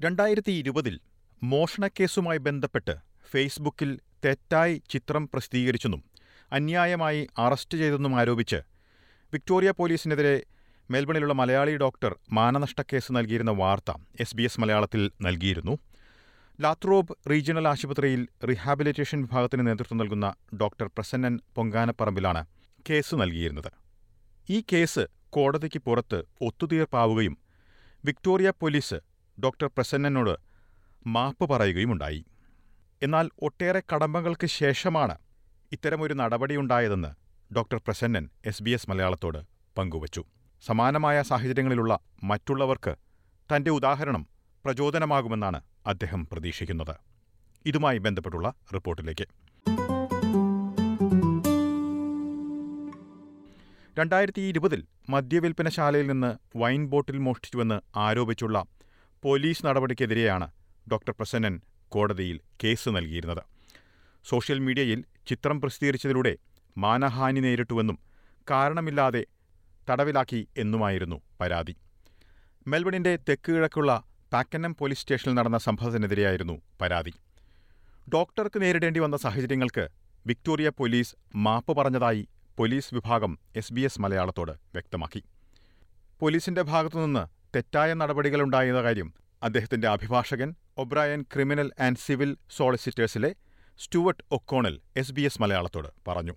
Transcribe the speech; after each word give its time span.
രണ്ടായിരത്തി 0.00 0.52
ഇരുപതിൽ 0.52 1.00
മോഷണക്കേസുമായി 1.42 2.38
ബന്ധപ്പെട്ട് 2.38 2.94
ഫേസ്ബുക്കിൽ 3.30 3.90
തെറ്റായി 4.24 4.82
ചിത്രം 4.90 5.24
പ്രസിദ്ധീകരിച്ചെന്നും 5.32 6.02
അന്യായമായി 6.52 7.28
അറസ്റ്റ് 7.38 7.78
ചെയ്തെന്നും 7.78 8.18
ആരോപിച്ച് 8.20 8.60
വിക്ടോറിയ 9.32 9.70
പോലീസിനെതിരെ 9.70 10.42
മെൽബണിലുള്ള 10.90 11.32
മലയാളി 11.32 11.74
ഡോക്ടർ 11.76 12.12
മാനനഷ്ടക്കേസ് 12.32 13.12
നൽകിയിരുന്ന 13.12 13.50
വാർത്ത 13.50 13.96
എസ് 14.20 14.36
ബി 14.36 14.42
എസ് 14.42 14.60
മലയാളത്തിൽ 14.60 15.10
നൽകിയിരുന്നു. 15.22 15.74
ലാത്രോബ് 16.60 17.16
റീജിയണൽ 17.30 17.68
ആശുപത്രിയിൽ 17.68 18.28
റീഹാബിലിറ്റേഷൻ 18.48 19.20
വിഭാഗത്തിന് 19.20 19.66
നേതൃത്വം 19.66 19.98
നൽകുന്ന 19.98 20.34
ഡോക്ടർ 20.60 20.86
പ്രസന്നൻ 20.86 21.40
പൊങ്കാനപ്പറമ്പിലാണ് 21.56 22.46
കേസ് 22.90 23.14
നൽകിയിരുന്നത്. 23.14 23.70
ഈ 24.50 24.60
കേസ് 24.72 25.04
കോടതിക്ക് 25.30 25.78
പുറത്ത് 25.78 26.22
ഒത്തുതീർപ്പാവുകയും 26.42 27.38
വിക്ടോറിയ 28.04 28.52
പോലീസ് 28.60 28.98
ഡോക്ടർ 29.44 29.66
പ്രസന്നനോട് 29.66 30.34
മാപ്പ് 31.06 31.50
പറയുകയുമുണ്ടായി. 31.50 32.24
എന്നാൽ 33.02 33.30
ഒട്ടേറെ 33.42 33.82
കടമ്പകൾക്ക് 33.94 34.46
ശേഷമാണ് 34.46 35.18
ഇത്തരമൊരു 35.72 36.14
നടപടിയുണ്ടായതെന്ന് 36.14 37.10
doctor 37.54 37.76
Prasannan 37.76 38.28
S 38.46 38.62
B 38.62 38.70
S 38.70 38.90
മലയാളത്തോട് 38.90 39.38
പങ്കുവച്ചു. 39.78 40.24
സമാനമായ 40.66 41.22
സാഹചര്യങ്ങളിലുള്ള 41.22 41.98
മറ്റുള്ളവർക്ക് 42.24 42.96
തന്റെ 43.50 43.70
ഉദാഹരണം 43.70 44.26
പ്രചോദനമാകുമെന്നാണ് 44.64 45.60
അദ്ദേഹം 45.86 46.28
പ്രതീക്ഷിക്കുന്നത്. 46.32 46.96
ഇതുമായി 47.66 47.98
ബന്ധപ്പെട്ടുള്ള 47.98 48.54
റിപ്പോർട്ടിലേക്ക്. 48.74 49.26
രണ്ടായിരത്തി 53.98 54.40
ഇരുപതിൽ 54.40 54.84
മദ്യവിൽപ്പനശാലയിൽ 55.08 56.06
നിന്ന് 56.06 56.58
വൈൻ 56.58 56.86
ബോട്ടിൽ 56.86 57.18
മോഷ്ടിച്ചുവെന്ന് 57.18 57.80
ആരോപിച്ചുള്ള 57.96 58.64
പോലീസ് 59.22 59.66
നടപടിക്കെതിരെയാണ് 59.66 60.50
ഡോക്ടർ 60.92 61.14
പ്രസന്നൻ 61.18 61.60
കോടതിയിൽ 61.88 62.40
കേസ് 62.64 62.88
നൽകിയിരുന്നത്. 62.88 63.42
സോഷ്യൽ 64.24 64.58
മീഡിയയിൽ 64.58 65.04
ചിത്രം 65.26 65.60
പ്രസിദ്ധീകരിച്ചതിലൂടെ 65.60 66.36
മാനഹാനി 66.78 67.40
നേരിട്ടുവെന്നും 67.40 67.98
കാരണമില്ലാതെ 68.50 69.26
തടവിലാക്കി 69.90 70.48
എന്നുമായിരുന്നു 70.58 71.20
പരാതി. 71.40 71.76
മെൽബണിന്റെ 72.66 73.16
തെക്ക് 73.16 73.52
കിഴക്കുള്ള 73.52 74.04
പാക്കനം 74.32 74.76
പോലീസ് 74.78 75.00
സ്റ്റേഷനിൽ 75.00 75.34
നടന്ന 75.34 75.58
സംഭവത്തിനെതിരെയായിരുന്നു 75.58 76.60
പരാതി. 76.80 77.12
ഡോക്ടർക്ക് 78.14 78.62
നേരിടേണ്ടി 78.62 79.00
വന്ന 79.00 79.16
സാഹചര്യങ്ങൾക്ക് 79.16 79.88
വിക്ടോറിയ 80.26 80.68
പോലീസ് 80.68 81.16
മാപ്പ് 81.36 81.76
പറഞ്ഞതായി 81.76 82.28
പോലീസ് 82.56 82.94
വിഭാഗം 82.94 83.38
എസ് 83.56 83.72
ബി 83.72 83.80
എസ് 83.80 84.00
മലയാളത്തോട് 84.00 84.50
വ്യക്തമാക്കി. 84.50 85.22
പോലീസിന്റെ 86.20 86.62
ഭാഗത്തുനിന്ന് 86.62 87.37
തെറ്റായ 87.55 87.89
നടപടികളുണ്ടായെന്ന 88.01 88.81
കാര്യം 88.87 89.09
അദ്ദേഹത്തിന്റെ 89.41 89.87
അഭിഭാഷകൻ 89.95 90.49
O'Brien 90.83 91.21
criminal 91.33 91.69
and 91.85 92.01
civil 92.05 92.31
സോളിസിറ്റേഴ്സിലെ 92.57 93.31
Stuart 93.79 94.23
O'Connell 94.37 94.75
S 95.01 95.15
B 95.17 95.25
S 95.31 95.41
മലയാളത്തോട് 95.45 95.91
പറഞ്ഞു 96.09 96.35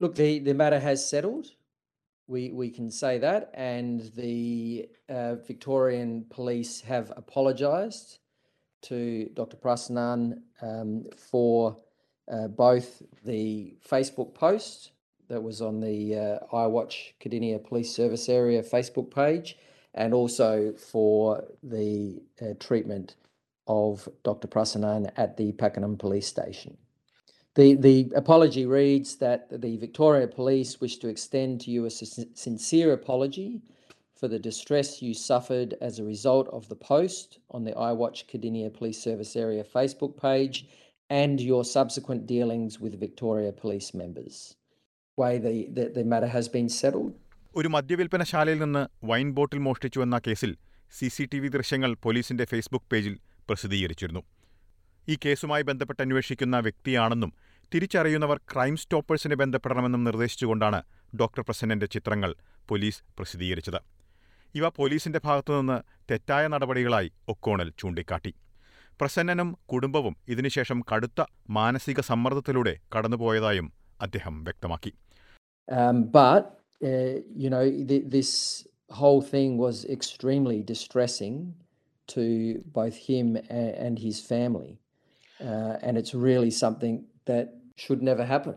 Look, 0.00 0.14
the, 0.16 0.40
the 0.40 0.54
matter 0.54 0.80
has 0.80 1.08
settled. 1.08 1.46
We, 2.28 2.50
we 2.52 2.68
can 2.70 2.90
say 2.90 3.18
that. 3.18 3.42
And 3.54 4.00
the 4.16 4.38
uh, 5.08 5.36
Victorian 5.46 6.24
police 6.30 6.80
have 6.82 7.12
apologised 7.16 8.08
to 8.82 9.28
Dr. 9.34 9.56
Prasanan 9.56 10.20
um, 10.62 11.04
for 11.30 11.54
uh, 12.28 12.48
both 12.66 12.88
the 13.24 13.44
Facebook 13.90 14.34
post 14.34 14.78
that 15.30 15.42
was 15.42 15.60
on 15.62 15.80
the 15.80 15.98
uh, 16.16 16.56
iWatch 16.64 16.96
Cardinia 17.20 17.58
Police 17.60 17.94
Service 17.94 18.28
Area 18.28 18.62
Facebook 18.64 19.10
page 19.12 19.56
and 19.99 20.13
also 20.13 20.73
for 20.73 21.43
the 21.61 22.21
uh, 22.41 22.53
treatment 22.59 23.15
of 23.67 24.09
Dr. 24.23 24.47
Prasanan 24.47 25.11
at 25.17 25.37
the 25.37 25.51
Pakenham 25.51 25.97
Police 25.97 26.25
Station. 26.25 26.77
The, 27.55 27.75
the 27.75 28.11
apology 28.15 28.65
reads 28.65 29.17
that 29.17 29.61
the 29.61 29.75
Victoria 29.75 30.25
Police 30.27 30.79
wish 30.79 30.97
to 30.97 31.09
extend 31.09 31.61
to 31.61 31.71
you 31.71 31.85
a 31.85 31.89
sincere 31.89 32.93
apology 32.93 33.61
for 34.15 34.29
the 34.29 34.39
distress 34.39 35.01
you 35.01 35.13
suffered 35.13 35.75
as 35.81 35.99
a 35.99 36.03
result 36.03 36.47
of 36.49 36.69
the 36.69 36.75
post 36.75 37.39
on 37.51 37.65
the 37.65 37.73
iWatch 37.73 38.25
Cardinia 38.27 38.69
Police 38.69 39.01
Service 39.01 39.35
Area 39.35 39.63
Facebook 39.63 40.19
page 40.19 40.67
and 41.09 41.41
your 41.41 41.65
subsequent 41.65 42.25
dealings 42.25 42.79
with 42.79 42.99
Victoria 42.99 43.51
Police 43.51 43.93
members. 43.93 44.55
Way 45.17 45.39
the, 45.39 45.67
the, 45.73 45.89
the 45.89 46.03
matter 46.05 46.27
has 46.27 46.47
been 46.47 46.69
settled. 46.69 47.15
ഒരു 47.55 47.67
മദ്യവിൽപ്പനശാലയിൽ 47.67 48.59
നിന്ന് 48.59 48.87
wine 49.05 49.31
ബോട്ടിൽ 49.31 49.57
മോഷ്ടിച്ചുവെന്ന 49.59 50.21
കേസിൽ 50.27 50.57
C 50.91 51.07
C 51.07 51.29
T 51.33 51.39
V 51.39 51.47
ദൃശ്യങ്ങൾ 51.47 51.93
പോലീസിന്റെ 51.93 52.45
Facebook 52.45 52.85
പേജിൽ 52.91 53.19
പ്രസിദ്ധീകരിച്ചിരുന്നു. 53.49 54.23
ഈ 55.09 55.17
കേസുമായി 55.25 55.63
ബന്ധപ്പെട്ട് 55.63 56.01
അന്വേഷിക്കുന്ന 56.01 56.59
വ്യക്തിയാണെന്നും 56.59 57.33
തിരിച്ചറിയുന്നവർ 57.75 58.37
ക്രൈം 58.37 58.77
സ്റ്റോപ്പേഴ്സിനെ 58.77 59.35
ബന്ധപ്പെടണമെന്നും 59.35 60.03
നിർദ്ദേശിച്ചുകൊണ്ടാണ് 60.03 60.83
ഡോക്ടർ 61.15 61.41
പ്രസന്നന്റെ 61.41 61.85
ചിത്രങ്ങൾ 61.85 62.35
പോലീസ് 62.69 63.03
പ്രസിദ്ധീകരിച്ചത്. 63.17 63.81
ഇവ 64.55 64.69
പോലീസിന്റെ 64.69 65.21
ഭാഗത്തുനിന്ന് 65.23 65.81
തെറ്റായ 66.11 66.47
നടപടികളായി 66.47 67.11
ഒക്കോണൽ 67.27 67.73
ചൂണ്ടിക്കാട്ടി. 67.79 68.33
പ്രസന്നനും 69.01 69.57
കുടുംബവും 69.65 70.17
ഇതിനുശേഷം 70.27 70.83
കടുത്ത 70.93 71.25
മാനസിക 71.49 71.99
സമ്മർദ്ദത്തിലൂടെ 71.99 72.77
കടന്നുപോയതായും 72.95 73.73
അദ്ദേഹം 74.01 74.43
വ്യക്തമാക്കി. 74.43 74.93
Um, 75.69 76.03
but, 76.03 76.58
uh, 76.81 77.13
you 77.35 77.49
know, 77.49 77.63
th- 77.83 78.05
this 78.09 78.31
whole 78.91 79.21
thing 79.23 79.57
was 79.57 79.85
extremely 79.87 80.63
distressing 80.63 81.35
to 82.09 82.23
both 82.73 82.95
him 83.09 83.27
and, 83.51 83.71
and 83.77 83.99
his 83.99 84.19
family. 84.23 84.71
Uh, 85.39 85.75
and 85.81 85.97
it's 85.97 86.13
really 86.27 86.51
something 86.55 86.95
that 87.25 87.45
should 87.77 88.01
never 88.01 88.25
happen. 88.25 88.55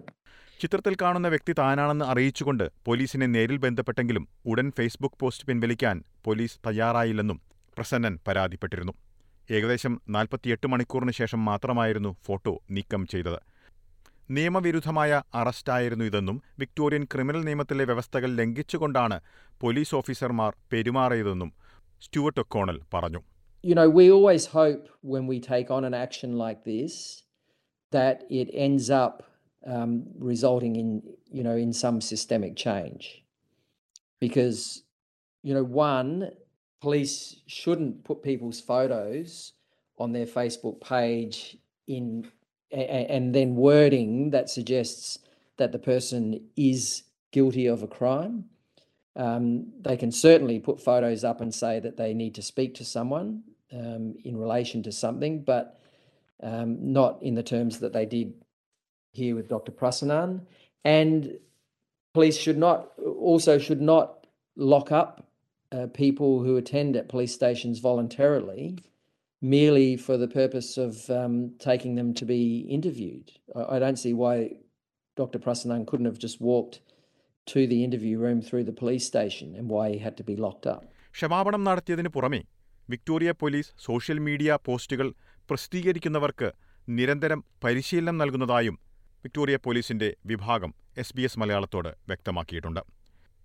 ചിത്രത്തിൽ 0.61 0.95
കാണുന്ന 1.03 1.29
വ്യക്തി 1.29 1.53
താനാണെന്ന് 1.53 2.05
അറിയിച്ചുകൊണ്ട് 2.05 2.71
പോലീസിനെ 2.85 3.27
നേരിൽ 3.27 3.57
ബന്ധപ്പെട്ടെങ്കിലും 3.57 4.29
ഉടൻ 4.47 4.71
ഫേസ്ബുക്ക് 4.71 5.19
പോസ്റ്റ് 5.19 5.47
പിൻവലിക്കാൻ 5.47 5.97
പോലീസ് 6.25 6.59
തയ്യാറായില്ലെന്നും 6.67 7.39
പ്രസന്നൻ 7.77 8.19
പരാതിപ്പെട്ടിരുന്നു 8.27 8.95
ഏകദേശം 9.51 10.01
നാൽപ്പത്തിയെട്ട് 10.09 10.67
മണിക്കൂറിന് 10.67 11.11
ശേഷം 11.11 11.45
മാത്രമായിരുന്നു 11.45 12.17
ഫോട്ടോ 12.27 12.63
നീക്കം 12.71 13.07
ചെയ്തത് 13.07 13.39
നിയമവിരുദ്ധമായ 14.37 15.13
അറസ്റ്റായിരുന്നു 15.41 16.05
ഇതെന്നും 16.11 16.37
വിക്ടോറിയൻ 16.61 17.05
ക്രിമിനൽ 17.13 17.43
നിയമത്തിലെ 17.49 17.85
വ്യവസ്ഥകൾ 17.91 18.31
ലംഘിച്ചുകൊണ്ടാണ് 18.41 19.17
പോലീസ് 19.63 19.95
ഓഫീസർമാർ 20.01 20.53
പെരുമാറിയതെന്നും 20.73 21.53
സ്റ്റുവർട്ട് 22.07 22.43
ഒക്കോണൽ 22.47 22.81
പറഞ്ഞു 22.97 23.23
You 23.65 23.75
know, 23.79 23.89
we 23.99 24.05
always 24.15 24.45
hope 24.59 24.85
when 25.13 25.25
we 25.31 25.37
take 25.51 25.69
on 25.75 25.83
an 25.89 25.95
action 26.05 26.31
like 26.45 26.61
this 26.71 26.95
that 27.93 28.17
it 28.41 28.49
ends 28.65 28.87
up 29.05 29.15
um, 29.65 29.93
resulting 30.31 30.75
in, 30.83 30.89
you 31.39 31.45
know, 31.47 31.57
in 31.65 31.71
some 31.83 31.99
systemic 32.01 32.55
change. 32.57 33.03
Because, 34.23 34.59
you 35.45 35.55
know, 35.57 35.67
one, 35.91 36.11
police 36.83 37.17
shouldn't 37.59 37.97
put 38.09 38.19
people's 38.23 38.61
photos 38.71 39.29
on 39.99 40.11
their 40.17 40.29
Facebook 40.37 40.79
page 40.93 41.39
in 41.89 42.05
and 42.73 43.35
then 43.35 43.57
wording 43.57 44.31
that 44.31 44.49
suggests 44.49 45.19
that 45.59 45.73
the 45.73 45.79
person 45.79 46.41
is 46.57 47.03
guilty 47.31 47.67
of 47.67 47.83
a 47.83 47.87
crime. 47.87 48.47
Um, 49.15 49.73
they 49.81 49.97
can 49.97 50.11
certainly 50.11 50.59
put 50.59 50.81
photos 50.81 51.23
up 51.23 51.41
and 51.41 51.55
say 51.55 51.81
that 51.81 51.97
they 51.97 52.15
need 52.15 52.35
to 52.37 52.43
speak 52.43 52.75
to 52.77 52.85
someone 52.85 53.43
um, 53.73 54.15
in 54.25 54.37
relation 54.37 54.83
to 54.85 54.93
something, 54.93 55.43
but 55.43 55.79
um, 56.43 56.93
not 56.93 57.23
in 57.23 57.35
the 57.35 57.43
terms 57.43 57.81
that 57.81 57.93
they 57.93 58.07
did 58.07 58.35
here 59.13 59.35
with 59.35 59.49
Dr. 59.49 59.73
Prasanan. 59.73 60.47
And 60.85 61.39
police 62.15 62.37
should 62.37 62.59
not 62.59 62.91
also 62.99 63.59
should 63.59 63.81
not 63.81 64.27
lock 64.57 64.91
up 64.91 65.29
uh, 65.71 65.87
people 65.89 66.43
who 66.43 66.57
attend 66.57 66.97
at 66.97 67.09
police 67.09 67.33
stations 67.33 67.79
voluntarily 67.79 68.79
merely 69.43 69.97
for 69.97 70.17
the 70.17 70.29
purpose 70.31 70.79
of 70.79 71.11
um, 71.11 71.53
taking 71.61 71.97
them 71.97 72.15
to 72.15 72.25
be 72.25 72.43
interviewed. 72.71 73.33
I, 73.55 73.77
I 73.77 73.79
don't 73.79 73.97
see 73.97 74.15
why 74.15 74.35
Dr. 75.17 75.39
Prasanan 75.39 75.87
couldn't 75.87 76.07
have 76.07 76.19
just 76.19 76.41
walked 76.43 76.81
to 77.47 77.67
the 77.67 77.83
interview 77.85 78.19
room 78.19 78.41
through 78.41 78.65
the 78.65 78.73
police 78.75 79.07
station 79.07 79.55
and 79.57 79.69
why 79.69 79.91
he 79.91 79.99
had 79.99 80.17
to 80.17 80.25
be 80.25 80.37
locked 80.37 80.67
up. 80.67 80.83
ക്ഷമാപണം 81.15 81.63
നടത്തിയതിനു 81.65 82.11
പുറമെ 82.15 82.39
Victoria 82.89 83.31
police 83.41 83.71
social 83.87 84.19
media 84.29 84.57
പോസ്റ്റുകൾ 84.69 85.09
പ്രസിദ്ധീകരിക്കുന്നവർക്ക് 85.49 86.49
നിരന്തരം 86.89 87.41
പരിശീലനം 87.65 88.17
നൽകുന്നതായും 88.19 88.77
Victoria 89.25 89.57
പോലീസിന്റെ 89.57 90.09
വിഭാഗം 90.31 90.71
S 91.03 91.15
B 91.17 91.23
S 91.23 91.39
മലയാളത്തോട് 91.39 91.91
വ്യക്തമാക്കിയിട്ടുണ്ട് 92.11 92.81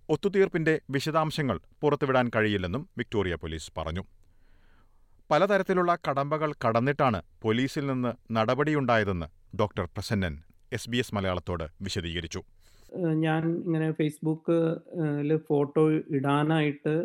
ഒത്തുതീർപ്പിന്റെ 0.10 0.74
വിശദാംശങ്ങൾ 0.96 1.58
പുറത്തുവിടാൻ 1.82 2.28
കഴിയില്ലെന്നും 2.36 2.84
വിക്ടോറിയ 3.00 3.36
പോലീസ് 3.44 3.72
പറഞ്ഞു 3.78 4.04
പലതരത്തിലുള്ള 5.30 5.96
കടമ്പകൾ 6.08 6.54
കടന്നിട്ടാണ് 6.66 7.22
പോലീസിൽ 7.42 7.88
നിന്ന് 7.88 8.14
നടപടിയുണ്ടായതെന്ന് 8.32 9.28
doctor 9.56 9.86
Prasannan 9.96 10.34
S 10.72 10.90
B 10.90 10.98
S 10.98 11.16
മലയാളത്തോട് 11.16 11.66
വിശദീകരിച്ചു 11.82 12.42
ഞാൻ 13.16 13.44
ഇങ്ങനെ 13.60 13.92
ഫേസ്ബുക്ക് 13.92 14.58
ഫോട്ടോ 15.48 15.84
ഇടാനായിട്ട് 15.90 16.96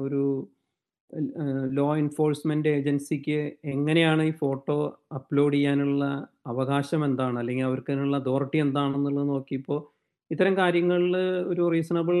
ഒരു 0.00 0.22
ലോ 1.72 1.96
എൻഫോഴ്സ്മെന്റ് 1.96 2.68
ഏജൻസിക്ക് 2.68 3.38
എങ്ങനെയാണ് 3.64 4.22
ഈ 4.22 4.30
ഫോട്ടോ 4.30 4.76
അപ്ലോഡ് 5.12 5.56
ചെയ്യാനുള്ള 5.56 6.04
അവകാശം 6.46 7.04
എന്താണ്? 7.04 7.38
അല്ലെങ്കിൽ 7.38 7.64
അവർക്ക് 7.64 7.90
അതിനുള്ള 7.92 8.16
അതോറിറ്റി 8.16 8.58
എന്താണെന്നുള്ളത് 8.58 9.28
നോക്കിയപ്പോൾ 9.28 9.80
ഇത്തരം 10.30 10.58
കാര്യങ്ങളിൽ 10.58 11.16
ഒരു 11.48 11.62
റീസണബിൾ 11.72 12.16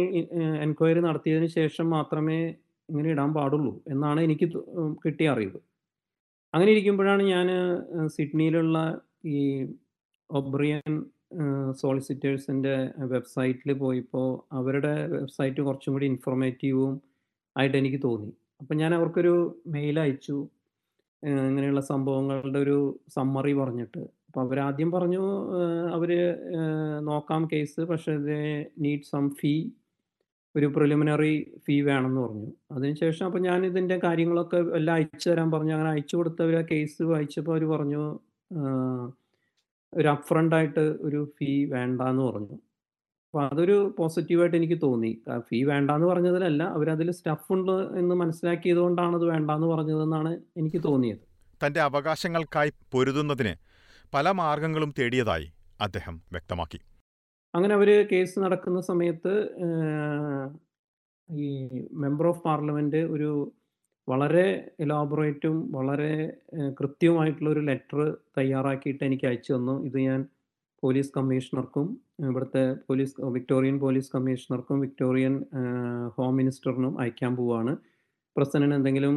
എൻക്വയറി 0.62 1.00
നടത്തിയതിന് 1.00 1.46
ശേഷം 1.50 1.90
മാത്രമേ 1.90 2.40
ഇങ്ങനെ 2.90 3.08
ഇടാൻ 3.10 3.30
പാടുള്ളൂ 3.34 3.72
എന്നാണ് 3.88 4.20
എനിക്ക് 4.20 4.46
കിട്ടിയ 5.04 5.28
അറിവ്. 5.30 5.58
അങ്ങനെ 6.54 6.70
ഇരിക്കുമ്പോഴാണ് 6.72 7.22
ഞാൻ 7.34 7.48
സിഡ്നിയിലുള്ള 8.06 8.78
ഈ 9.26 9.40
ഒബ്രിയൻ 10.30 10.92
സോളിസിറ്റേഴ്സിന്റെ 11.72 12.74
വെബ്സൈറ്റിൽ 13.12 13.70
പോയപ്പോൾ 13.72 14.28
അവരുടെ 14.52 14.94
വെബ്സൈറ്റ് 15.06 15.60
കുറച്ചും 15.60 15.92
കൂടി 15.92 16.06
ഇൻഫോർമേറ്റീവും 16.06 16.94
ആയിട്ട് 17.56 17.76
എനിക്ക് 17.76 18.00
തോന്നി. 18.04 18.30
അപ്പം 18.60 18.76
ഞാൻ 18.76 18.92
അവർക്കൊരു 18.94 19.34
മെയിൽ 19.66 19.96
അയച്ചു. 20.00 20.38
ഇങ്ങനെയുള്ള 21.22 21.82
സംഭവങ്ങളുടെ 21.92 22.58
ഒരു 22.58 22.78
സമ്മറി 23.16 23.52
പറഞ്ഞിട്ട്. 23.52 24.02
അവർ 24.28 24.40
അവരാദ്യം 24.44 24.90
പറഞ്ഞു 24.90 25.22
അവർ 25.96 26.10
നോക്കാം 27.00 27.42
കേസ് 27.52 27.80
പക്ഷേ 27.80 28.12
ഇത് 28.12 28.36
നീഡ് 28.78 29.08
സം 29.12 29.24
ഫീ 29.30 29.52
ഒരു 30.56 30.66
പ്രിലിമിനറി 30.66 31.52
ഫീ 31.66 31.80
വേണമെന്ന് 31.80 32.20
പറഞ്ഞു. 32.20 32.48
അതിനുശേഷം 32.72 33.26
അപ്പം 33.26 33.42
ഞാൻ 33.42 33.66
ഇതിന്റെ 33.66 34.00
കാര്യങ്ങളൊക്കെ 34.04 34.56
എല്ലാം 34.56 34.94
അയച്ചു 34.94 35.30
തരാൻ 35.30 35.50
പറഞ്ഞു. 35.50 35.72
അങ്ങനെ 35.72 35.90
അയച്ചു 35.90 36.16
കൊടുത്തവർ 36.16 36.56
ആ 36.56 36.62
കേസ് 36.62 37.02
വായിച്ചപ്പോൾ 37.02 37.52
അവർ 37.52 37.64
പറഞ്ഞു 37.64 38.02
ഒരു 39.92 40.08
അപ്‌ഫ്രണ്ട് 40.08 40.56
ആയിട്ട് 40.56 40.80
ഒരു 40.80 41.32
ഫീ 41.38 41.64
വേണ്ട 41.64 42.02
എന്ന് 42.02 42.22
പറഞ്ഞു. 42.22 42.56
അപ്പോൾ 43.34 43.46
അതൊരു 43.46 43.94
പോസിറ്റീവായിട്ട് 43.98 44.56
എനിക്ക് 44.56 44.82
തോന്നി. 44.82 45.22
ഫീ 45.38 45.64
വേണ്ട 45.64 45.90
എന്ന് 45.90 46.06
പറഞ്ഞതിലല്ല 46.06 46.62
അവരതിൽ 46.62 47.10
സ്റ്റഫ് 47.10 47.52
ഉണ്ട് 47.52 47.72
എന്ന് 47.72 48.14
മനസ്സിലാക്കിയതുകൊണ്ടാണ് 48.14 49.16
അത് 49.16 49.24
വേണ്ടാന്ന് 49.24 49.66
പറഞ്ഞതെന്നാണ് 49.66 50.38
എനിക്ക് 50.56 50.84
തോന്നിയത്. 50.84 51.22
തന്റെ 51.60 51.80
അവകാശങ്ങൾക്കായി 51.80 52.72
പൊരുതുന്നതിന് 52.92 53.54
പല 54.14 54.30
മാർഗങ്ങളും 54.30 54.94
തേടിയതായി 54.98 55.52
അദ്ദേഹം 55.80 56.22
വ്യക്തമാക്കി. 56.32 56.80
അങ്ങനെ 57.54 57.74
അവർ 57.78 57.90
കേസ് 58.12 58.36
നടക്കുന്ന 58.44 58.80
സമയത്ത് 58.90 59.32
ഈ 61.28 61.48
മെമ്പർ 62.04 62.26
ഓഫ് 62.26 62.42
പാർലമെന്റ് 62.44 63.00
ഒരു 63.14 63.30
വളരെ 64.08 64.46
എലാബറേറ്റും 64.84 65.56
വളരെ 65.76 66.12
കൃത്യമായിട്ടുള്ള 66.80 67.50
ഒരു 67.50 67.62
ലെറ്റർ 67.70 68.00
തയ്യാറാക്കിയിട്ട് 68.38 69.02
എനിക്ക് 69.08 69.26
അയച്ചു 69.30 69.50
തന്നു. 69.54 69.74
ഇത് 69.88 69.98
ഞാൻ 70.08 70.20
പോലീസ് 70.82 71.12
കമ്മീഷണർക്കും 71.16 71.86
ഇവിടുത്തെ 72.28 72.64
പോലീസ് 72.88 73.14
വിക്ടോറിയൻ 73.36 73.76
പോലീസ് 73.84 74.10
കമ്മീഷണർക്കും 74.14 74.80
വിക്ടോറിയൻ 74.86 75.34
ഹോം 76.16 76.32
മിനിസ്റ്ററിനും 76.40 76.94
അയക്കാൻ 77.02 77.32
പോവാണ്. 77.36 77.72
പ്രസിഡന്റിന് 78.40 78.74
എന്തെങ്കിലും 78.74 79.16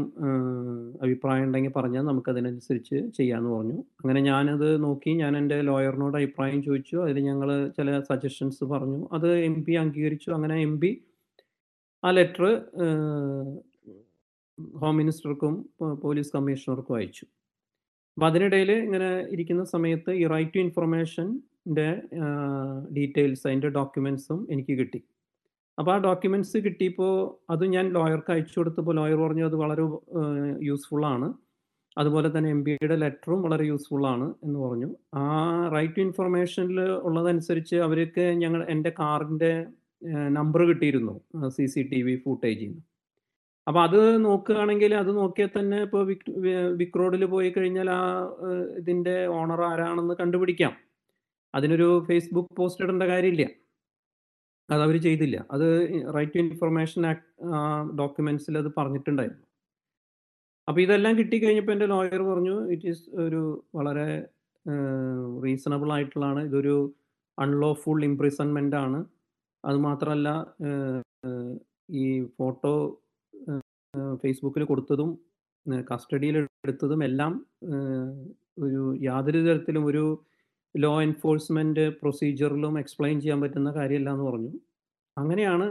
അഭിപ്രായം 1.02 1.44
ഉണ്ടെങ്കിൽ 1.44 1.74
പറഞ്ഞാൽ 1.76 2.02
നമുക്കതിനനുസരിച്ച് 2.02 2.98
ചെയ്യാമെന്ന് 3.18 3.52
പറഞ്ഞു. 3.56 3.78
അങ്ങനെ 4.04 4.22
ഞാനത് 4.22 4.84
നോക്കി 4.84 5.12
ഞാൻ 5.12 5.38
എന്റെ 5.38 5.58
ലോയറിനോട് 5.62 6.18
അഭിപ്രായം 6.18 6.64
ചോദിച്ചു. 6.64 6.96
അതിൽ 6.96 7.20
ഞങ്ങൾ 7.20 7.50
ചില 7.78 8.00
സജഷൻസ് 8.02 8.64
പറഞ്ഞു. 8.64 9.00
അത് 9.14 9.30
എം 9.50 9.58
പി 9.66 9.74
അംഗീകരിച്ചു. 9.74 10.30
അങ്ങനെ 10.32 10.58
എം 10.62 10.74
പി 10.80 10.92
ആ 12.04 12.12
ലെറ്റർ 12.12 12.46
ഹോം 14.82 14.98
മിനിസ്റ്റർക്കും 14.98 15.54
പോലീസ് 16.04 16.32
കമ്മീഷണർക്കും 16.36 16.96
അയച്ചു. 16.96 17.26
അപ്പം 18.18 18.28
അതിനിടയിൽ 18.28 18.72
ഇങ്ങനെ 18.72 19.12
ഇരിക്കുന്ന 19.36 19.64
സമയത്ത് 19.64 20.12
ഈ 20.22 20.26
റൈറ്റ് 20.28 20.54
ടു 20.56 20.60
ഇൻഫർമേഷന്റെ 20.60 21.88
ഡീറ്റെയിൽസ് 22.98 23.48
അതിന്റെ 23.48 23.70
ഡോക്യുമെൻസും 23.70 24.40
എനിക്ക് 24.52 24.74
കിട്ടി. 24.80 25.00
അപ്പൊ 25.78 25.92
ആ 25.94 25.98
ഡോക്യുമെന്റ്സ് 25.98 26.58
കിട്ടിയപ്പോൾ 26.58 27.14
അത് 27.50 27.64
ഞാൻ 27.66 27.86
ലോയർക്ക് 27.90 28.32
അയച്ചു 28.32 28.56
കൊടുത്തപ്പോ 28.60 28.92
ലോയർ 28.94 29.16
പറഞ്ഞു 29.16 29.46
അത് 29.46 29.56
വളരെ 29.56 29.84
യൂസ്ഫുൾ 30.70 31.06
ആണ്. 31.06 31.34
അതുപോലെ 31.98 32.28
തന്നെ 32.38 32.50
എം 32.50 32.62
ബിയുടെ 32.64 32.96
ലെറ്ററും 32.96 33.40
വളരെ 33.42 33.64
യൂസ്ഫുൾ 33.64 34.04
ആണ് 34.08 34.28
എന്ന് 34.46 34.60
പറഞ്ഞു. 34.60 34.90
ആ 35.16 35.24
റൈറ്റ് 35.76 35.96
ടു 35.98 36.00
ഇൻഫർമേഷനിൽ 36.00 36.80
ഉള്ളതനുസരിച്ച് 37.08 37.76
അവർക്ക് 37.88 38.26
ഞങ്ങൾ 38.44 38.62
എന്റെ 38.70 38.92
കാറിന്റെ 39.00 39.52
നമ്പർ 40.38 40.62
കിട്ടിയിരുന്നു. 40.70 41.14
C 41.56 41.66
C 41.74 41.82
T 41.92 42.00
V 42.08 42.16
CCTV 42.24 42.66
നിന്ന് 42.68 42.82
അപ്പം 43.68 43.82
അത് 43.84 44.00
നോക്കുകയാണെങ്കിൽ 44.26 44.92
അത് 45.02 45.12
നോക്കിയാൽ 45.18 45.50
തന്നെ 45.60 45.78
ഇപ്പോൾ 45.82 46.02
വിക് 46.80 46.98
റോഡിൽ 47.02 47.24
പോയി 47.34 47.50
കഴിഞ്ഞാൽ 47.50 47.90
ആ 47.90 48.02
ഇതിന്റെ 48.80 49.16
ഓണർ 49.40 49.62
ആരാണെന്ന് 49.72 50.16
കണ്ടുപിടിക്കാം. 50.22 50.74
അതിനൊരു 51.54 51.88
ഫേസ്ബുക്ക് 52.08 52.56
പോസ്റ്റ് 52.60 52.84
ഇടേണ്ട 52.86 53.04
കാര്യമില്ല. 53.04 53.46
അതവര് 54.70 55.00
ചെയ്തില്ല. 55.06 55.38
അത് 55.52 55.66
റൈറ്റ് 56.16 56.34
ടു 56.36 56.42
ഇൻഫർമേഷൻ 56.44 57.02
ആക്ട് 57.12 57.26
ആഹ്, 57.56 57.84
ഡോക്യുമെന്റ്സിൽ 58.02 58.58
അത് 58.58 58.70
പറഞ്ഞിട്ടുണ്ടായിരുന്നു. 58.78 59.46
അപ്പൊ 60.68 60.80
ഇതെല്ലാം 60.82 61.14
കിട്ടിക്കഴിഞ്ഞപ്പോ 61.20 61.72
എന്റെ 61.72 61.88
ലോയർ 61.94 62.22
പറഞ്ഞു 62.30 62.56
ഇറ്റ് 62.74 62.88
ഈസ് 62.92 63.04
ഒരു 63.24 63.42
വളരെ 63.78 64.08
റീസണബിൾ 65.46 65.90
ആയിട്ടുള്ളതാണ്. 65.94 66.42
ഇതൊരു 66.50 66.76
അൺലോഫുൾ 67.38 68.00
ഇംപ്രിസൺമെന്റ് 68.10 68.78
ആണ്. 68.84 69.00
അത് 69.64 69.78
മാത്രമല്ല 69.88 70.30
ഈ 72.02 72.06
ഫോട്ടോ 72.38 72.74
ഫേസ്ബുക്കിൽ 74.24 74.64
കൊടുത്തതും 74.64 75.10
കസ്റ്റഡിയിൽ 75.92 76.36
എടുത്തതും 76.66 77.02
എല്ലാം 77.04 77.34
ഒരു 78.64 78.80
യാതൊരു 79.02 79.42
തരത്തിലും 79.48 79.84
ഒരു 79.92 80.04
ലോ 80.76 80.92
എൻഫോഴ്സ്മെന്റ് 81.02 81.84
പ്രൊസീജിയറിലും 82.02 82.80
എക്സ്പ്ലെയിൻ 82.80 83.18
ചെയ്യാൻ 83.22 83.40
പറ്റുന്ന 83.42 83.72
കാര്യമല്ല 83.72 84.10
എന്ന് 84.16 84.26
പറഞ്ഞു. 84.30 84.54
അങ്ങനെയാണ് 85.18 85.66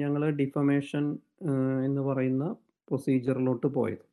ഞങ്ങൾ 0.00 0.22
ഡിഫമേഷൻ 0.40 1.04
എന്ന് 1.86 2.02
പറയുന്ന 2.08 2.44
പ്രൊസീജിയറിലോട്ട് 2.88 3.68
പോയത്. 3.76 4.04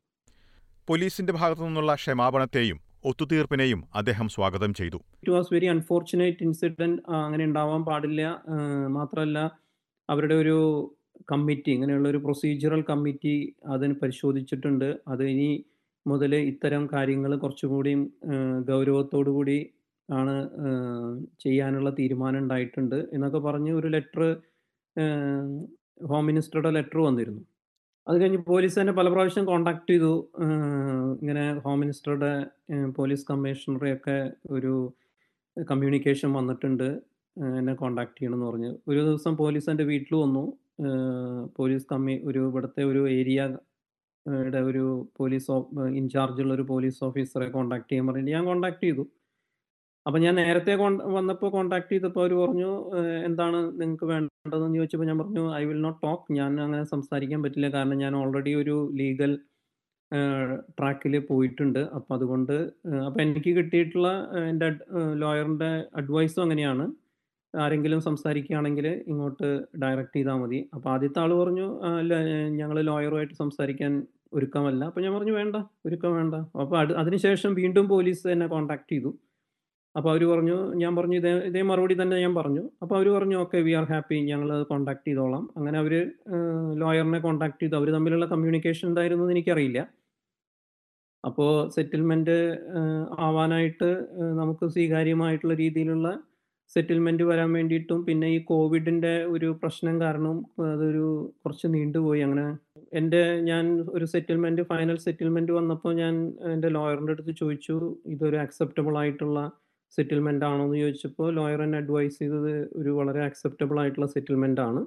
പോലീസിന്റെ 0.88 1.32
ഭാഗത്തു 1.32 1.62
നിന്നുള്ള 1.66 1.94
ക്ഷമാപണത്തെയും 1.94 2.78
ഒത്തുതീർപ്പിനെയും 3.10 3.80
അദ്ദേഹം 3.94 4.26
സ്വാഗതം 4.28 4.70
ചെയ്തു. 4.74 4.98
It 5.22 5.32
was 5.36 5.50
very 5.54 5.68
unfortunate 5.74 6.42
incident 6.46 7.02
അങ്ങനെ 7.24 7.44
ഉണ്ടാവാൻ 7.44 7.82
പാടില്ല. 7.88 8.22
മാത്രമല്ല 8.96 9.38
അവരുടെ 10.08 10.34
ഒരു 10.34 10.56
കമ്മിറ്റി 11.32 11.70
ഇങ്ങനെയുള്ള 11.70 12.08
ഒരു 12.08 12.20
പ്രൊസീജിയറൽ 12.24 12.82
കമ്മിറ്റി 12.90 13.34
അതിന് 13.66 13.94
പരിശോധിച്ചിട്ടുണ്ട്. 14.02 14.88
അത് 15.08 15.22
ഇനി 15.32 15.50
മുതൽ 16.06 16.32
ഇത്തരം 16.52 16.88
കാര്യങ്ങൾ 16.92 17.32
കുറച്ചുകൂടിയും 17.36 18.02
ഗൗരവത്തോടു 18.70 19.30
കൂടി 19.30 19.58
ആണ് 20.08 20.34
ചെയ്യാനുള്ള 21.40 21.90
തീരുമാനം 21.90 22.38
ഉണ്ടായിട്ടുണ്ട് 22.38 22.96
എന്നൊക്കെ 23.12 23.38
പറഞ്ഞ് 23.38 23.72
ഒരു 23.72 23.86
ലെറ്റർ 23.86 24.22
ഹോം 26.06 26.26
മിനിസ്റ്ററുടെ 26.26 26.70
ലെറ്റർ 26.70 26.98
വന്നിരുന്നു. 26.98 27.42
അത് 28.06 28.20
കഴിഞ്ഞ് 28.20 28.38
പോലീസ് 28.48 28.80
തന്നെ 28.80 28.92
പല 28.92 29.08
പ്രാവശ്യം 29.08 29.44
കോൺടാക്ട് 29.44 29.90
ചെയ്തു. 29.90 30.12
ഇങ്ങനെ 31.20 31.60
ഹോം 31.60 31.80
മിനിസ്റ്ററുടെ 31.80 32.32
ഏഹ്, 32.70 32.86
പോലീസ് 32.96 33.26
കമ്മീഷണറെയൊക്കെ 33.30 34.16
ഒരു 34.50 34.72
കമ്മ്യൂണിക്കേഷൻ 35.56 36.32
വന്നിട്ടുണ്ട്. 36.32 36.88
എന്നെ 37.58 37.74
കോൺടാക്ട് 37.74 38.18
ചെയ്യണമെന്ന് 38.18 38.46
പറഞ്ഞ്. 38.46 38.74
ഒരു 38.88 39.00
ദിവസം 39.00 39.36
പോലീസ് 39.36 39.70
എന്റെ 39.70 39.84
വീട്ടിൽ 39.84 40.14
വന്നു. 40.16 40.44
പോലീസ് 41.56 41.86
കമ്മി 41.92 42.22
ഒരു 42.24 42.38
ഇവിടുത്തെ 42.48 42.84
ഒരു 42.84 43.10
ഏരിയ 43.10 43.40
ഒരു 44.66 44.84
പോലീസ് 45.16 45.50
ഓ 45.50 45.56
ഇൻചാർജ് 46.00 46.42
ഉള്ള 46.42 46.54
ഒരു 46.54 46.62
പോലീസ് 46.62 47.04
ഓഫീസറെ 47.04 47.46
കോൺടാക്ട് 47.46 47.88
ചെയ്യാൻ 47.90 48.06
പറഞ്ഞിട്ട് 48.06 48.30
ഞാൻ 48.30 48.44
കോൺടാക്ട് 48.44 48.82
ചെയ്തു. 48.84 49.04
അപ്പൊ 50.06 50.18
ഞാൻ 50.24 50.34
നേരത്തെ 50.40 50.72
വന്നപ്പോൾ 50.82 51.12
വന്നപ്പോ 51.16 51.48
കോൺടാക്ട് 51.54 51.90
ചെയ്തപ്പോ 51.92 52.20
അവർ 52.22 52.32
പറഞ്ഞു 52.42 52.70
എന്താണ് 53.28 53.58
നിങ്ങൾക്ക് 53.80 54.06
വേണ്ടതെന്ന് 54.12 54.78
ചോദിച്ചപ്പോ 54.78 55.06
ഞാൻ 55.10 55.18
പറഞ്ഞു 55.22 55.44
ഐ 55.58 55.62
വിൽ 55.68 55.80
നോട്ട് 55.86 56.00
ടോക്ക്. 56.04 56.24
ഞാൻ 56.38 56.50
അങ്ങനെ 56.64 56.84
സംസാരിക്കാൻ 56.94 57.40
പറ്റില്ല. 57.44 57.68
കാരണം 57.76 57.98
ഞാൻ 58.04 58.12
ഓൾറെഡി 58.20 58.54
ഒരു 58.62 58.76
ലീഗൽ 59.00 59.32
ട്രാക്കിൽ 60.78 61.14
പോയിട്ടുണ്ട്. 61.28 61.78
അപ്പൊ 61.96 62.10
അതുകൊണ്ട് 62.16 62.56
അപ്പൊ 63.06 63.18
എനിക്ക് 63.24 63.52
കിട്ടിയിട്ടുള്ള 63.58 64.08
എന്റെ 64.50 64.68
ലോയറിന്റെ 65.22 65.70
അഡ്വൈസും 66.00 66.42
അങ്ങനെയാണ്. 66.46 66.86
ആരെങ്കിലും 67.54 68.00
സംസാരിക്കുകയാണെങ്കിൽ 68.08 68.86
ഇങ്ങോട്ട് 69.12 69.48
ഡയറക്റ്റ് 69.82 70.16
ചെയ്താൽ 70.18 70.36
മതി. 70.42 70.60
അപ്പൊ 70.74 70.86
ആദ്യത്തെ 70.94 71.20
ആൾ 71.22 71.32
പറഞ്ഞു 71.40 71.66
ഞങ്ങൾ 72.60 72.76
ലോയറുമായിട്ട് 72.90 73.34
സംസാരിക്കാൻ 73.42 73.92
ഒരുക്കമല്ല. 74.36 74.82
അപ്പൊ 74.90 75.00
ഞാൻ 75.04 75.12
പറഞ്ഞു 75.16 75.34
വേണ്ട, 75.40 75.56
ഒരുക്കം 75.86 76.12
വേണ്ട. 76.18 76.36
അപ്പൊ 76.62 76.74
അത് 76.82 76.92
അതിനുശേഷം 77.00 77.50
വീണ്ടും 77.60 77.86
പോലീസ് 77.94 78.24
എന്നെ 78.34 78.46
കോൺടാക്ട് 78.54 78.90
ചെയ്തു. 78.92 79.10
അപ്പൊ 79.96 80.08
അവർ 80.10 80.22
പറഞ്ഞു 80.32 80.56
ഞാൻ 80.82 80.92
പറഞ്ഞു 80.98 81.16
ഇതേ 81.20 81.32
ഇതേ 81.48 81.62
മറുപടി 81.70 81.94
തന്നെ 82.02 82.16
ഞാൻ 82.24 82.34
പറഞ്ഞു. 82.34 82.62
അപ്പോൾ 82.82 82.94
അവർ 82.98 83.08
പറഞ്ഞു 83.16 83.36
ഓക്കെ 83.36 83.58
വി 83.66 83.72
ആർ 83.72 83.86
ഹാപ്പി 83.92 84.18
ഞങ്ങൾ 84.30 84.48
അത് 84.56 84.64
കോൺടാക്ട് 84.66 85.06
ചെയ്തോളാം. 85.08 85.44
അങ്ങനെ 85.56 85.78
അവർ 85.78 85.94
ലോയറിനെ 86.82 87.18
കോൺടാക്ട് 87.18 87.60
ചെയ്തു. 87.62 87.76
അവർ 87.80 87.88
തമ്മിലുള്ള 87.96 88.26
കമ്മ്യൂണിക്കേഷൻ 88.26 88.86
എന്തായിരുന്നെന്ന് 88.88 89.34
എനിക്കറിയില്ല. 89.36 89.80
അപ്പോൾ 91.24 91.50
സെറ്റിൽമെന്റ് 91.74 92.36
ആവാനായിട്ട് 93.18 93.90
നമുക്ക് 94.40 94.64
സ്വീകാര്യമായിട്ടുള്ള 94.66 95.54
രീതിയിലുള്ള 95.54 96.08
സെറ്റിൽമെന്റ് 96.76 97.22
വരാൻ 97.22 97.48
വേണ്ടിയിട്ടും 97.52 97.98
പിന്നെ 98.04 98.26
ഈ 98.36 98.38
കോവിഡിന്റെ 98.50 99.12
ഒരു 99.24 99.48
പ്രശ്നം 99.62 99.94
കാരണം 100.00 100.36
അതൊരു 100.74 101.06
കുറച്ച് 101.42 101.66
നീണ്ടുപോയി. 101.66 102.20
അങ്ങനെ 102.20 102.46
എന്റെ 102.92 103.22
ഞാൻ 103.48 103.64
ഒരു 103.94 104.04
സെറ്റിൽമെന്റ് 104.04 104.62
ഫൈനൽ 104.62 104.96
സെറ്റിൽമെന്റ് 104.96 105.52
വന്നപ്പോൾ 105.52 105.92
ഞാൻ 105.94 106.14
എന്റെ 106.52 106.68
ലോയറിന്റെ 106.68 107.12
അടുത്ത് 107.12 107.34
ചോദിച്ചു 107.40 107.76
ഇതൊരു 108.06 108.36
അക്സെപ്റ്റബിൾ 108.36 108.96
ആയിട്ടുള്ള 108.98 109.40
സെറ്റിൽമെന്റ് 109.96 110.44
ആണോ 110.44 110.64
എന്ന് 110.64 110.78
ചോദിച്ചപ്പോൾ 110.82 111.28
ലോയർ 111.38 111.60
എന്നെ 111.62 111.78
അഡ്വൈസ് 111.78 112.18
ചെയ്തത് 112.18 112.52
ഒരു 112.80 112.90
വളരെ 112.98 113.20
അക്സെപ്റ്റബിൾ 113.28 113.76
ആയിട്ടുള്ള 113.80 114.08
സെറ്റിൽമെന്റ് 114.14 114.62
ആണ്. 114.68 114.82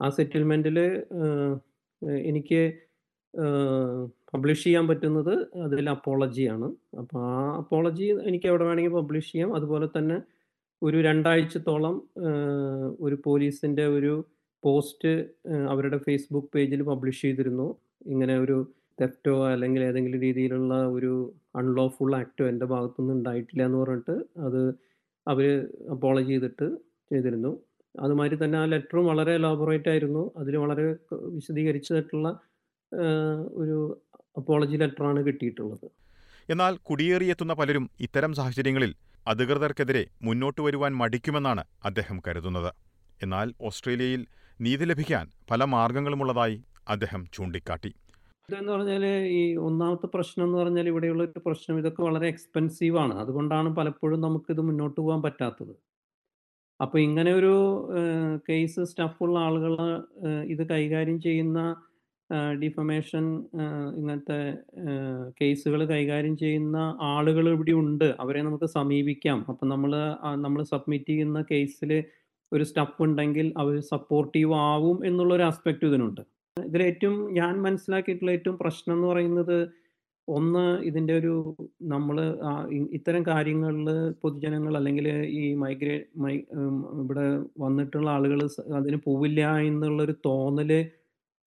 ആ 0.00 0.08
സെറ്റിൽമെന്റിൽ 0.08 0.78
എനിക്ക് 2.30 2.60
പബ്ലിഷ് 4.34 4.64
ചെയ്യാൻ 4.64 4.84
പറ്റുന്നത് 4.88 5.34
അതിൽ 5.66 5.86
അപ്പോളജിയാണ്. 5.90 6.66
അപ്പോൾ 7.00 7.20
ആ 7.32 7.36
അപ്പോളജി 7.60 8.06
എനിക്ക് 8.28 8.46
എവിടെ 8.50 8.64
വേണമെങ്കിൽ 8.64 8.94
പബ്ലിഷ് 8.98 9.30
ചെയ്യാം. 9.32 9.50
അതുപോലെ 9.56 9.88
തന്നെ 9.96 10.16
ഒരു 10.82 10.98
രണ്ടാഴ്ചത്തോളം 11.08 11.94
ഒരു 13.00 13.16
പോലീസിന്റെ 13.26 13.84
ഒരു 13.96 14.12
പോസ്റ്റ് 14.62 15.12
അവരുടെ 15.70 15.98
ഫേസ്ബുക്ക് 16.06 16.50
പേജിൽ 16.54 16.82
പബ്ലിഷ് 16.82 17.22
ചെയ്തിരുന്നു. 17.22 17.68
ഇങ്ങനെ 18.06 18.34
ഒരു 18.38 18.58
തെഫ്റ്റോ 19.00 19.48
അല്ലെങ്കിൽ 19.52 19.82
ഏതെങ്കിലും 19.84 20.20
രീതിയിലുള്ള 20.22 20.74
ഒരു 20.86 21.12
അൺലോഫുൾ 21.56 22.16
ആക്റ്റോ 22.16 22.44
എന്റെ 22.48 22.66
ഭാഗത്തുനിന്ന് 22.66 23.14
ഉണ്ടായിട്ടില്ല 23.14 23.62
എന്ന് 23.64 23.78
പറഞ്ഞിട്ട് 23.78 24.14
അത് 24.38 24.60
അവർ 25.28 25.46
അപ്പോളജി 25.90 26.32
ചെയ്തിട്ട് 26.32 26.66
ചെയ്തിരുന്നു. 27.12 27.52
അതുമാതിരി 27.94 28.44
തന്നെ 28.44 28.58
ആ 28.58 28.64
ലെറ്ററും 28.64 29.06
വളരെ 29.06 29.32
എലാബറേറ്റ് 29.34 29.88
ആയിരുന്നു. 29.88 30.32
അതിൽ 30.36 30.56
വളരെ 30.56 30.84
വിശദീകരിച്ചതായിട്ടുള്ള 31.36 32.28
ഒരു 33.62 33.76
അപ്പോളജി 34.36 34.76
ലെറ്ററാണ് 34.76 35.20
കിട്ടിയിട്ടുള്ളത്. 35.26 35.86
എന്നാൽ 36.50 36.74
കുടിയേറിയെത്തുന്ന 36.76 37.52
പലരും 37.52 37.90
ഇത്തരം 38.00 38.32
സാഹചര്യങ്ങളിൽ 38.34 38.92
അധികൃതർക്കെതിരെ 39.28 40.06
മുന്നോട്ട് 40.22 40.60
വരുവാൻ 40.60 40.92
മടിക്കുമെന്നാണ് 40.92 41.64
അദ്ദേഹം 41.84 42.22
കരുതുന്നത്. 42.28 42.70
എന്നാൽ 43.22 43.48
ഓസ്ട്രേലിയയിൽ 43.60 44.26
നീതി 44.60 44.84
ലഭിക്കാൻ 44.84 45.24
പല 45.50 45.64
മാർഗങ്ങളുമുള്ളതായി 45.64 46.56
അദ്ദേഹം 46.88 47.24
ചൂണ്ടിക്കാട്ടി. 47.34 47.90
ഇതെന്ന് 48.48 48.72
പറഞ്ഞാൽ 48.72 49.02
ഈ 49.38 49.40
ഒന്നാമത്തെ 49.56 50.06
പ്രശ്നം 50.14 50.44
എന്ന് 50.44 50.58
പറഞ്ഞാൽ 50.58 50.86
ഇവിടെയുള്ള 50.88 51.22
ഒരു 51.22 51.40
പ്രശ്നം 51.46 51.78
ഇതൊക്കെ 51.78 52.02
വളരെ 52.02 52.26
എക്സ്പെൻസീവ് 52.28 52.96
ആണ്. 52.98 53.14
അതുകൊണ്ടാണ് 53.22 53.68
പലപ്പോഴും 53.76 54.20
നമുക്കിത് 54.20 54.60
മുന്നോട്ട് 54.68 54.96
പോകാൻ 55.00 55.20
പറ്റാത്തത്. 55.22 55.74
അപ്പോൾ 56.80 56.98
ഇങ്ങനെ 56.98 57.30
ഒരു 57.32 57.52
കേസ് 58.48 58.84
സ്റ്റഫുള്ള 58.90 59.36
ആളുകൾ 59.38 59.74
ഇത് 60.54 60.62
കൈകാര്യം 60.72 61.18
ചെയ്യുന്ന 61.26 61.58
ഡിഫമേഷൻ 62.62 63.24
ഇങ്ങനത്തെ 63.98 64.40
കേസുകൾ 65.40 65.80
കൈകാര്യം 65.92 66.34
ചെയ്യുന്ന 66.36 66.78
ആളുകൾ 67.12 67.44
ഇവിടെ 67.54 67.74
ഉണ്ട്. 67.82 68.08
അവരെ 68.20 68.42
നമുക്ക് 68.42 68.70
സമീപിക്കാം. 68.78 69.38
അപ്പം 69.50 69.68
നമ്മൾ 69.68 69.92
നമ്മൾ 70.46 70.62
സബ്മിറ്റ് 70.72 71.10
ചെയ്യുന്ന 71.12 71.44
കേസിൽ 71.52 71.92
ഒരു 72.52 72.64
സ്റ്റഫ് 72.64 73.00
ഉണ്ടെങ്കിൽ 73.02 73.46
അവർ 73.58 73.76
സപ്പോർട്ടീവ് 73.92 74.54
ആവും 74.70 74.98
എന്നുള്ളൊരു 75.06 75.42
ആസ്പെക്റ്റ് 75.42 75.86
ഇതിനുണ്ട്. 75.92 76.22
ഇതിൽ 76.66 76.82
ഏറ്റവും 76.82 77.16
ഞാൻ 77.32 77.54
മനസ്സിലാക്കിയിട്ടുള്ള 77.62 78.32
ഏറ്റവും 78.32 78.56
പ്രശ്നം 78.56 78.94
എന്ന് 78.94 79.06
പറയുന്നത് 79.06 79.58
ഒന്ന് 80.28 80.64
ഇതിന്റെ 80.80 81.12
ഒരു 81.18 81.34
നമ്മൾ 81.82 82.16
ഇത്തരം 82.90 83.22
കാര്യങ്ങളിൽ 83.22 83.88
പൊതുജനങ്ങൾ 84.22 84.72
അല്ലെങ്കിൽ 84.76 85.06
ഈ 85.34 85.42
മൈഗ്രേ 85.54 85.96
മൈ 86.16 86.34
ഇവിടെ 87.02 87.26
വന്നിട്ടുള്ള 87.58 88.08
ആളുകൾ 88.10 88.40
അതിന് 88.76 88.98
പോവില്ല 89.06 89.52
എന്നുള്ളൊരു 89.60 90.14
തോന്നൽ 90.24 90.72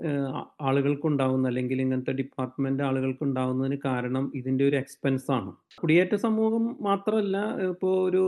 ഏഹ്, 0.01 0.27
ആ 0.31 0.39
ആളുകൾക്കുണ്ടാവുന്ന 0.61 1.45
അല്ലെങ്കിൽ 1.47 1.81
ഇങ്ങനത്തെ 1.81 2.13
ഡിപ്പാർട്ട്മെന്റ് 2.13 2.83
ആളുകൾക്കുണ്ടാവുന്നതിന് 2.83 3.77
കാരണം 3.85 4.25
ഇതിന്റെ 4.35 4.63
ഒരു 4.65 4.75
എക്സ്പെൻസ് 4.75 5.27
ആണ്. 5.31 5.49
കുടിയേറ്റ 5.77 6.15
സമൂഹം 6.23 6.63
മാത്രമല്ല 6.81 7.37
ഇപ്പോ 7.67 7.91
ഒരു 8.07 8.23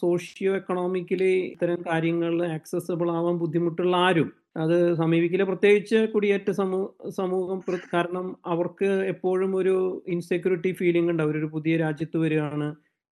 സോഷ്യോ 0.00 0.54
എക്കണോമിക്കലി 0.56 1.32
ഇത്തരം 1.48 1.82
കാര്യങ്ങളിൽ 1.90 2.42
ആക്സസബിൾ 2.50 3.10
ആവാൻ 3.10 3.36
ബുദ്ധിമുട്ടുള്ള 3.38 3.96
ആരും 4.06 4.30
അത് 4.56 4.74
സമീപിക്കില്ല. 4.94 5.44
പ്രത്യേകിച്ച് 5.44 5.98
കുടിയേറ്റ 6.12 6.50
സമൂ 6.52 6.80
സമൂഹം 7.16 7.60
കാരണം 7.94 8.26
അവർക്ക് 8.46 8.90
എപ്പോഴും 9.12 9.52
ഒരു 9.56 9.76
ഇൻസെക്യൂരിറ്റി 10.08 10.72
ഫീലിംഗ് 10.72 11.10
ഉണ്ട്. 11.10 11.22
അവരൊരു 11.22 11.50
പുതിയ 11.54 11.76
രാജ്യത്ത് 11.76 12.18
വരികയാണ്. 12.18 12.68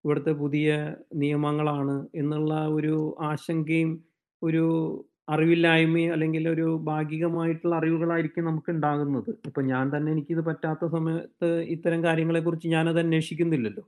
ഇവിടുത്തെ 0.05 0.33
പുതിയ 0.39 0.69
നിയമങ്ങളാണ് 1.15 1.95
എന്നുള്ള 2.15 2.53
ഒരു 2.77 2.93
ആശങ്കയും 3.23 3.91
ഒരു 4.41 4.63
അറിവില്ലായ്മയും 5.31 6.11
അല്ലെങ്കിൽ 6.13 6.49
ഒരു 6.49 6.79
ഭാഗികമായിട്ടുള്ള 6.83 7.75
അറിവുകളായിരിക്കും 7.75 8.45
നമുക്ക് 8.45 8.71
ഉണ്ടാകുന്നത്. 8.71 9.29
ഇപ്പൊ 9.45 9.61
ഞാൻ 9.61 9.97
തന്നെ 9.97 10.11
എനിക്കിത് 10.11 10.41
പറ്റാത്ത 10.41 10.91
സമയത്ത് 10.91 11.49
ഇത്തരം 11.75 12.03
കാര്യങ്ങളെ 12.03 12.39
കുറിച്ച് 12.39 12.67
ഞാനത് 12.67 12.99
അന്വേഷിക്കുന്നില്ലല്ലോ. 12.99 13.83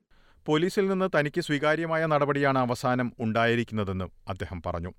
പോലീസിൽ 0.45 0.87
നിന്ന് 0.87 1.09
തനിക്ക് 1.19 1.41
സ്വീകാര്യമായ 1.41 2.05
നടപടിയാണ് 2.05 2.57
അവസാനം 2.57 3.13
ഉണ്ടായിരിക്കുന്നതെന്ന് 3.19 4.05
അദ്ദേഹം 4.29 4.61
പറഞ്ഞു. 4.65 4.91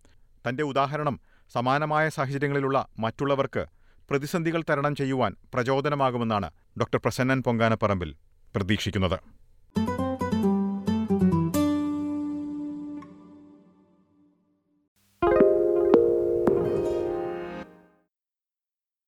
തന്റെ 0.49 0.63
ഉദാഹരണം 0.65 1.21
സമാനമായ 1.53 2.09
സാഹചര്യങ്ങളിലുള്ള 2.09 2.87
മറ്റുള്ളവർക്ക് 2.99 3.65
പ്രതിസന്ധികൾ 4.11 4.65
തരണം 4.71 4.97
ചെയ്യുവാൻ 4.97 5.35
പ്രചോദനമാകുമെന്നാണ് 5.55 6.51
ഡോക്ടർ 6.81 7.01
പ്രസന്നൻ 7.05 7.43
പൊങ്കാനപ്പറമ്പിൽ 7.43 8.15
പ്രതീക്ഷിക്കുന്നത്. 8.57 9.19